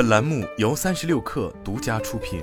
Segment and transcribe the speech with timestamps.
[0.00, 2.42] 本栏目由三十六氪独家出品。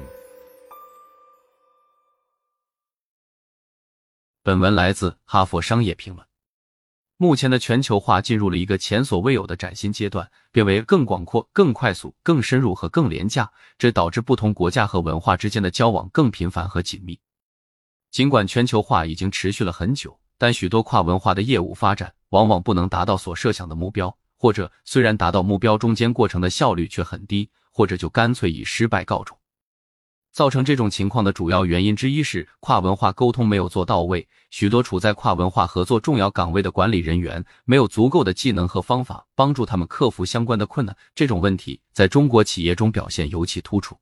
[4.43, 6.23] 本文来自《哈佛商业评论》。
[7.17, 13.51] 目前的全球化进入了一个前所未有的崭新阶段，变为更广阔、更快速、更深入和更廉价。
[13.79, 17.19] 这导致不同国家和文化之间的交往更频繁和紧密。
[18.11, 24.15] 尽管全球化已经持续了很久，但许多跨文化的业务发展往往不能达到所设想的目标。
[24.37, 29.37] 或者虽然达到目标，中间过程的效率却很低，或者就干脆以失败告终。
[30.31, 40.95] 造成这种情况的主要原因之一是跨文化沟通没有做到位，许多处在跨文化合作重要岗位的管理人员没有足够的技能和方法帮助他们克服相关的困难。
[41.15, 43.97] 这种问题在中国企业中表现尤其突出。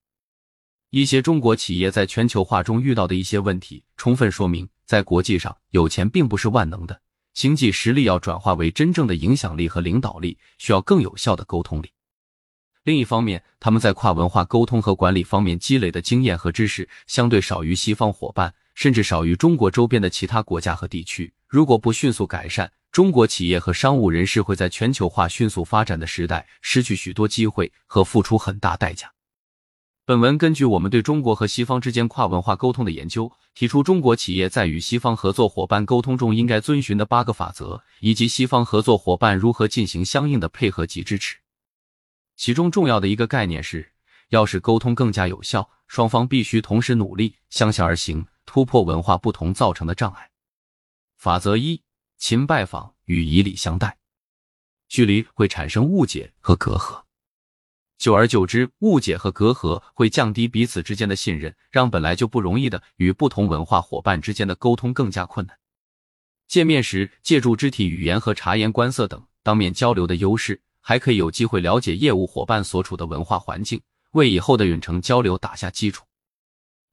[0.90, 7.00] 一些中国企业在全球化中遇到的一些问题，充分说明在国际上有钱并不是万能的。
[7.35, 11.91] 经济实力要转化为真正的影响力和领导力，需要更有效的沟通力。
[12.84, 21.33] 另一方面，他们在跨文化沟通和管理方面积累的经验和知识，相对少于西方伙伴，甚至少于中国周边的其他国家和地区。
[21.50, 29.14] 如果不迅速改善，中国企业和商务人士会在全球化迅速发展的时代失去许多机会和付出很大代价。
[30.08, 41.38] 本文根据我们对中国和西方之间跨文化沟通的研究，提出中国企业在与西方合作伙伴沟通中应该遵循的八个法则，以及西方合作伙伴如何进行相应的配合及支持。
[42.36, 43.94] 其中重要的一个概念是，
[44.30, 50.30] 要使沟通更加有效，双方必须同时努力，相向而行，突破文化不同造成的障碍。
[51.17, 51.81] 法则一：
[52.20, 53.98] 勤拜访与以礼相待，
[54.88, 57.05] 距离会产生误解和隔阂。
[57.98, 65.58] 久而久之，误解和隔阂会降低彼此之间的信任，让本来就不容易的与不同文化伙伴之间的沟通更加困难。
[66.48, 76.06] 见面时，借助肢体语言和察言观色等当面交流的优势，还可以有机会了解业务伙伴所处的文化环境，为以后的远程交流打下基础。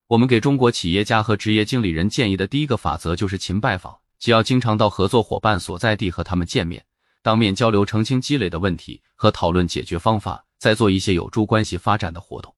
[0.07, 6.85] 我们给中国企业家和职业经理人建议的第一个法则就是勤拜访，既要经常到合作伙伴所在地和他们见面，
[7.23, 10.47] 当面交流澄清积累的问题和讨论解决方法。
[10.63, 12.55] 再做一些有助关系发展的活动。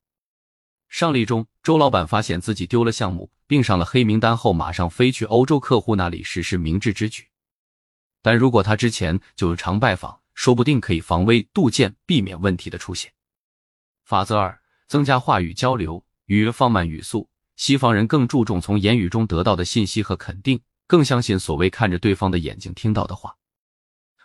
[0.91, 7.27] 上例中，周老板发现自己丢了项目，并上了黑名单后，马上飞去欧洲客户那里实施明智之举。
[8.21, 13.11] 但如果他之前就常拜访，说不定可以防微杜渐，避免问题的出现。
[14.05, 17.27] 法则二：增加话语交流与放慢语速。
[17.57, 23.35] 西方人更注重从言语中得到的信息和肯定，更相信所谓看着对方的眼睛听到的话，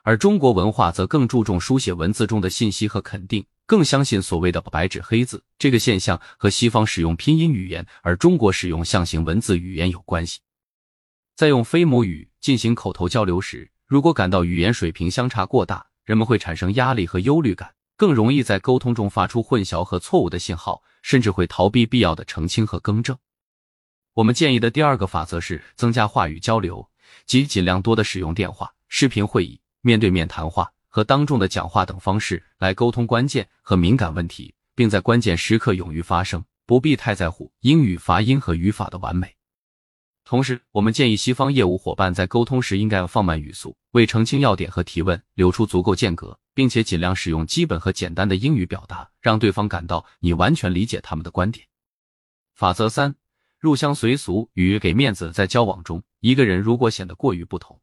[0.03, 3.45] 而中国文化则更注重书写文字中的信息和肯定。
[3.65, 10.39] 更相信所谓的白纸黑字这个现象和西方使用拼音语言，而中国使用象形文字语言有关系。
[11.35, 23.15] 在用非母语进行口头交流时，如果感到语言水平相差过大，人们会产生压力和忧虑感，更容易在沟通中发出混淆和错误的信号，甚至会逃避必要的澄清和更正。
[24.15, 26.89] 我们建议的第二个法则是增加话语交流，
[27.27, 30.71] 即尽量多的使用电话、视频会议、面对面谈话。
[30.91, 39.35] 和当众的讲话等方式来沟通关键和敏感问题，并在关键时刻勇于发声，不必太在乎英语发音和语法的完美。
[40.25, 51.67] 同时，我们建议西方业务伙伴在沟通时应该要放慢语速，为澄清要点和提问留出足够间隔，并且尽量使用基本和简单的英语表达，让对方感到你完全理解他们的观点。
[52.55, 53.13] 法则三：
[53.59, 55.31] 入乡随俗与给面子。
[55.31, 57.79] 在交往中，一个人如果显得过于不同。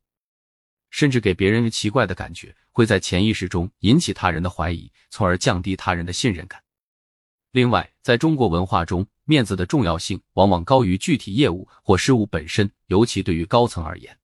[0.91, 6.63] 甚至给别人奇怪的感觉，会在潜意识中引起他人的怀疑，从而降低他人的信任感。
[7.53, 14.19] 另外，在中国文化中，面子的重要性往往高于具体业务或事物本身，尤其对于高层而言。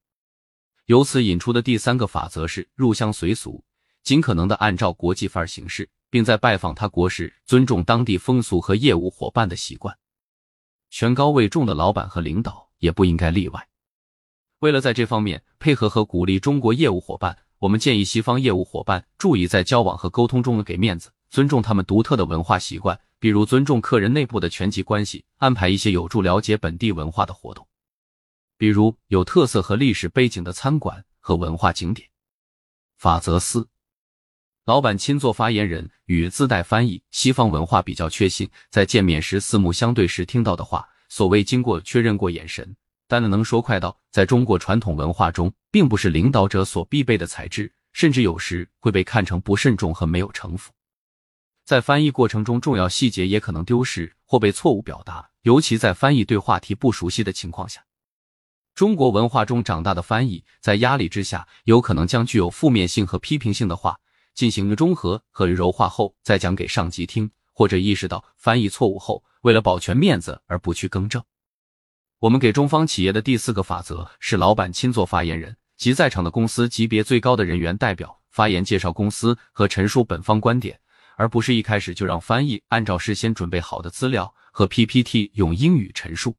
[0.86, 3.64] 由此引出的第三个法则是入乡随俗，
[4.02, 9.96] 尽可能的按照国际范儿行事，并在拜访他国时尊重当地风俗和业务伙伴的习惯。
[10.90, 13.66] 权高位重的老板和领导也不应该例外。
[14.62, 27.66] 为了在这方面配合和鼓励中国业务伙伴，我们建议西方业务伙伴注意在交往和沟通中给面子，尊重他们独特的文化习惯，比如尊重客人内部的权级关系，安排一些有助了解本地文化的活动，
[28.56, 32.08] 比如有特色和历史背景的餐馆和文化景点。
[32.96, 33.66] 法则四：
[34.64, 37.02] 老板亲做发言人与自带翻译。
[37.10, 42.76] 西方文化比较确信，在见面时四目相对时听到的话，所谓经过确认过眼神。
[43.12, 50.72] 但能说快到，在中国传统文化中，并不是领导者所必备的材质，甚至有时会被看成不慎重和没有城府。
[51.62, 57.84] 在翻译过程中，重要细节也可能丢失或被错误表达，尤其在翻译对话题不熟悉的情况下。
[58.74, 64.00] 中国文化中长大的翻译，在压力之下，有可能将具有负面性和批评性的话
[64.34, 71.22] 进行中和和柔化后再讲给上级听，或者意识到翻译错误后，为了保全面子而不去更正。
[72.22, 80.78] 我们给中方企业的第四个法则是：老板亲做发言人，即在场的公司级别最高的人员代表发言介绍公司和陈述本方观点，
[81.16, 86.36] 而不是一开始就让翻译按照事先准备好的资料和 PPT 用英语陈述。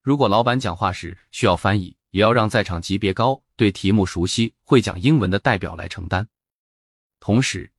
[0.00, 6.28] 如果老板讲话时需要翻译，也要让在场级别高、对题目熟悉、会讲英文的代表来承担。
[7.18, 7.72] 同时，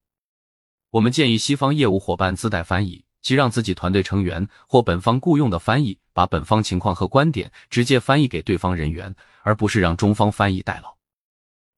[0.89, 10.95] 我们建议西方业务伙伴自带翻译，即让自己团队成员或本方雇佣的翻译把本方情况和观点直接翻译给对方人员，而不是让中方翻译代劳。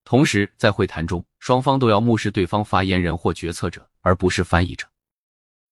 [0.04, 4.86] 同时，在会谈中，双方都要目视对方发言人或决策者，而不是翻译者。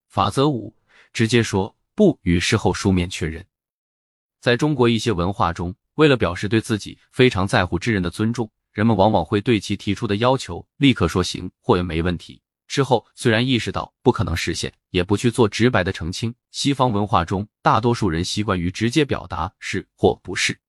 [0.07, 0.74] 法则五：
[1.12, 3.45] 直接说不与事后书面确认。
[4.39, 12.42] 在中国一些文化中，为了表示对自己非常在乎之人的尊重，人们往往会对其提出的要求立刻说行或没问题。
[12.67, 16.33] 之后虽然意识到不可能实现，也不去做直白的澄清。
[16.51, 20.59] 西方文化中，大多数人习惯于直接表达是或不是，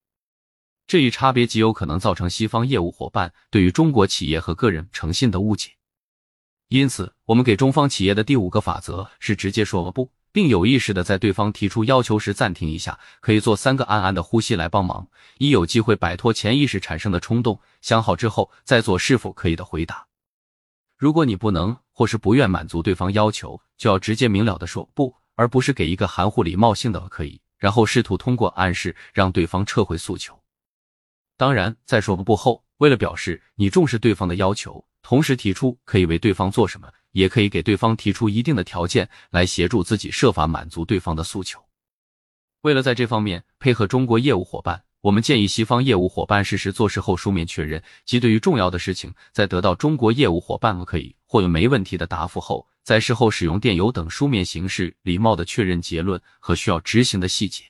[0.86, 5.70] 这一差别极有可能造成西方业务伙伴对于中国企业和个人诚信的误解。
[6.68, 15.08] 因此，我们给中方企业的第五个法则是直接说不，并有意识的在对方提出要求时暂停一下，可以做三个暗暗的呼吸来帮忙，
[15.38, 17.60] 以有机会摆脱潜意识产生的冲动。
[17.80, 20.08] 想好之后再做是否可以的回答。
[20.96, 30.38] 如果你不能或是不愿满足对方要求，就要直接明了的说不，而不是给一个含糊礼貌性的可以，然后试图通过暗示让对方撤回诉求。
[31.38, 41.58] 当然，在说不后，为了表示你重视对方的要求，同时提出可以为对方做什么，也可以给对方提出一定的条件来协助自己设法满足对方的诉求。
[42.60, 44.82] 为了在这方面配合中国业务伙伴。
[45.06, 57.62] 我们建议西方业务伙伴实时做事后书面确认，即对于重要的事情，在得到中国业务伙伴可以或有没问题的答复后，在事后使用电邮等书面形式礼貌的确认结论和需要执行的细节。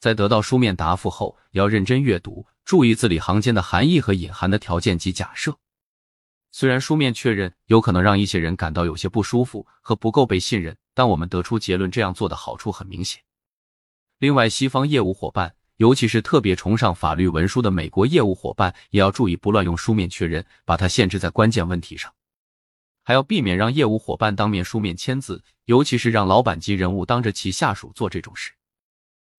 [0.00, 5.56] 在得到书面答复后，要认真阅读，注意字里行间的含义和隐含的条件及假设。
[6.50, 13.22] 虽然书面确认有可能让一些人感到有些不舒服和不够被信任，但我们得出结论，这样做的好处很明显。
[14.18, 15.54] 另外，西方业务伙伴。
[15.82, 22.14] 尤其是特别崇尚法律文书的美国业务伙伴，也要注意不乱用书面确认，把它限制在关键问题上，
[23.02, 28.52] 还要避免让业务伙伴当面书面签字，尤其是让老板级人物当着其下属做这种事。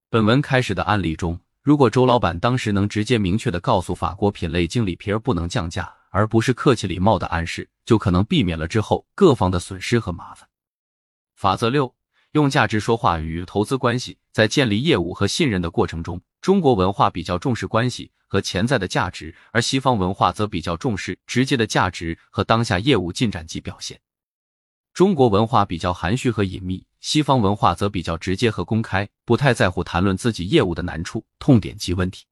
[0.10, 10.50] 本文开始的案例中，如果周老板当时能直接明确的告诉法国品类经理皮尔不能降价，而不是客气礼貌的暗示，就可能避免了之后各方的损失和麻烦。
[11.38, 11.96] 法则六：
[12.34, 16.20] 用价值说话与投资关系，在建立业务和信任的过程中。
[16.44, 23.98] 中国文化比较重视关系和潜在的价值，而西方文化则比较重视直接的价值和当下业务进展及表现。
[24.94, 32.26] 中国文化比较含蓄和隐秘，西方文化则比较直接和公开，不太在乎谈论自己业务的难处、痛点及问题。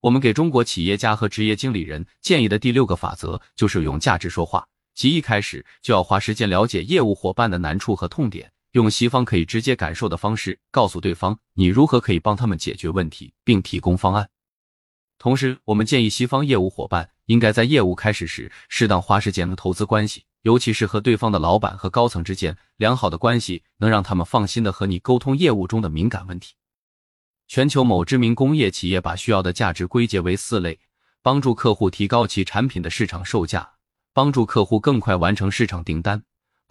[0.00, 8.52] 我们给中国企业家和职业经理人建议的第六个法则就是用价值说话，即一开始就要花时间了解业务伙伴的难处和痛点。
[8.74, 14.28] 用西方可以直接感受的方式告诉对方你如何可以帮他们解决问题，并提供方案。
[15.16, 26.54] 同时，我们建议西方业务伙伴应该在业务开始时适当花时间的投资关系，尤其是和对方的老板和高层之间良好的关系，能让他们放心的和你沟通业务中的敏感问题。
[27.46, 30.80] 全球某知名工业企业把需要的价值归结为四类：
[31.22, 33.74] 帮助客户提高其产品的市场售价，
[34.12, 36.24] 帮助客户更快完成市场订单。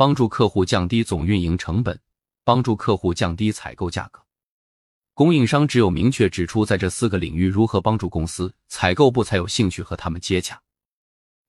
[0.03, 1.97] 帮助客户降低总运营成本，
[2.43, 4.21] 帮助客户降低采购价格。
[5.13, 10.61] 供应商只有明确指出在这四个领域如何帮助公司，采购部才有兴趣和他们接洽。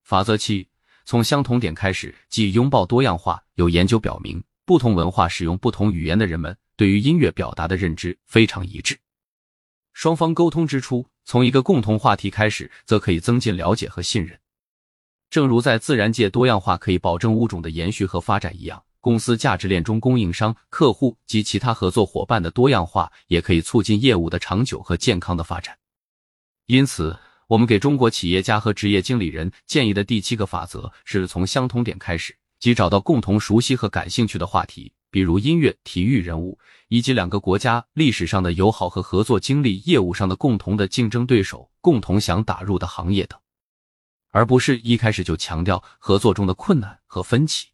[0.04, 0.68] 法则七：
[1.04, 3.42] 从相同点开始，即拥抱多样化。
[3.54, 8.96] 有研究表明，不同文化使用不同语言的人们对于音乐表达的认知非常一致。
[9.94, 14.38] 双方沟通之初，从一个共同话题开始，则可以增进了解和信任。
[15.34, 25.76] 正如在自然界多样化可以保证物种的延续和发展一样，公司价值链中供应商、客户及其他合作伙伴的多样化也可以促进业务的长久和健康的发展。
[26.66, 43.36] 因此，我们给中国企业家和职业经理人建议的第七个法则是从相同点开始，即找到共同熟悉和感兴趣的话题，比如音乐、体育、人物，以及两个国家历史上的友好和合作经历、业务上的共同的竞争对手、共同想打入的行业等。
[44.34, 47.68] 而不是一开始就强调合作中的困难和分歧。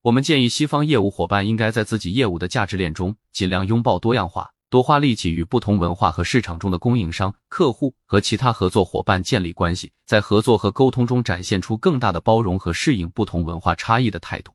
[0.00, 14.54] 我们建议西方业务伙伴应该在自己业务的价值链中尽量拥抱多样化，多花力气与不同文化和市场中的供应商、客户和其他合作伙伴建立关系，在合作和沟通中展现出更大的包容和适应不同文化差异的态度。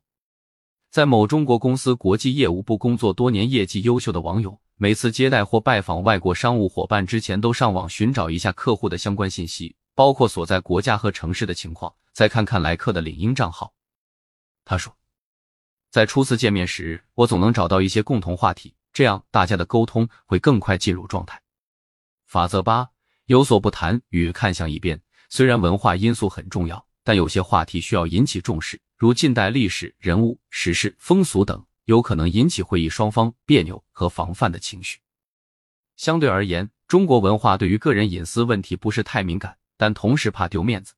[0.90, 13.74] 在某中国公司国际业务部工作多年、业绩优秀的网友，每次接待或拜访外国商务伙伴之前，都上网寻找一下客户的相关信息，包括所在国家和城市的情况，再看看来客的领英账号。
[14.66, 14.96] 他说，
[15.90, 21.42] 在初次见面时，我总能找到一些共同话题，这样大家的沟通会更快进入状态。
[22.26, 22.90] 法则八：
[23.26, 25.00] 有所不谈与看向一边。
[25.30, 28.80] 虽然文化因素很重要，但有些话题需要引起重视。
[28.98, 35.00] 如近代历史人物、时事、风俗等，有可能引起会议双方别扭和防范的情绪。
[35.96, 40.94] 相对而言，中国文化对于个人隐私问题不是太敏感，但同时怕丢面子。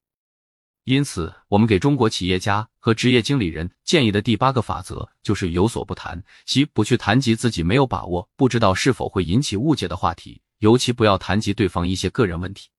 [0.84, 12.70] 因此，我们给中国企业家和职业经理人建议的第八个法则就是有所不谈，即不去谈及自己没有把握、不知道是否会引起误解的话题，尤其不要谈及对方一些个人问题。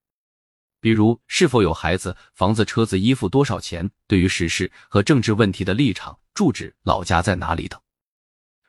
[0.78, 3.90] 比如是否有孩子、房子、车子、衣服多少钱？
[4.06, 7.80] 对于时事和政治问题的立场、住址、老家在哪里等。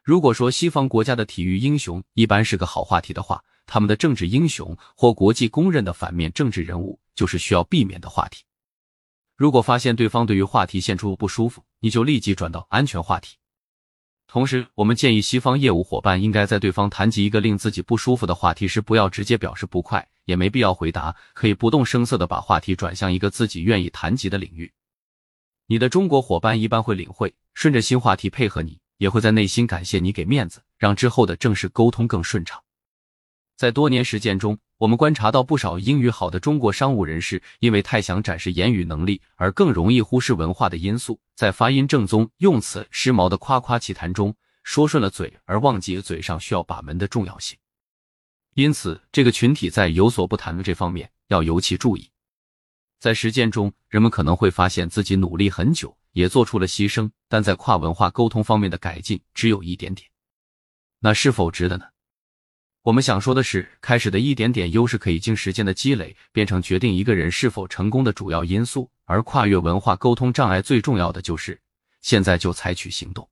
[0.02, 8.46] 如果说西方国家的体育英雄一般是个好话题的话，他们的政治英雄或国际公认的反面政治人物就是需要避免的话题。
[9.36, 13.36] 如果发现对方对于话题现出不舒服，你就立即转到安全话题。
[14.28, 24.72] 同时，我们建议西方业务伙伴应该在对方谈及一个令自己不舒服的话题时，不要直接表示不快，也没必要回答，可以不动声色的把话题转向一个自己愿意谈及的领域。
[25.68, 32.62] 你的中国伙伴一般会领会，顺着新话题配合你，也会在内心感谢你给面子，让之后的正式沟通更顺畅。
[33.56, 47.58] 在多年实践中，我们观察到不少英语好的中国商务人士，因为太想展示言语能力，而更容易忽视文化的因素，在发音正宗、用词时髦的夸夸其谈中，说顺了嘴，而忘记嘴上需要把门的重要性。
[48.54, 52.12] 因此，这个群体在有所不谈的这方面要尤其注意。
[53.00, 60.08] 在实践中，人们可能会发现自己努力很久，也做出了牺牲，但在跨文化沟通方面的改进只有一点点，
[61.00, 61.86] 那是否值得呢？
[62.88, 68.90] 我们想说的是，开始的一点点优势可以经时间的积累，变成决定一个人是否成功的主要因素。
[69.04, 71.60] 而跨越文化沟通障碍最重要的就是，
[72.00, 73.28] 现在就采取行动。